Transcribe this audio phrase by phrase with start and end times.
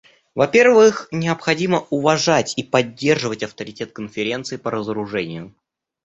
[0.33, 5.53] Во-первых, необходимо уважать и поддерживать авторитет Конференции по разоружению.